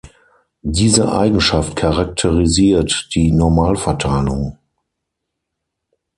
[0.63, 4.57] Diese Eigenschaft charakterisiert die Normalverteilung.